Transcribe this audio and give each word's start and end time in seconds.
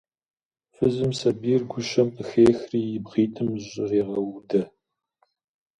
Фызым 0.73 1.11
сабийр 1.19 1.61
гущэм 1.71 2.07
къыхехри, 2.15 2.81
и 2.95 2.99
бгъитӏым 3.03 3.49
зыщӏрегъэудэ. 3.61 4.61